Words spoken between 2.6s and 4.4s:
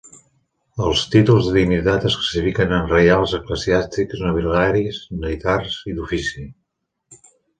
en reials, eclesiàstics,